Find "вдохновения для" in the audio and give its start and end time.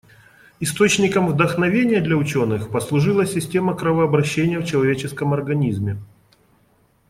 1.27-2.15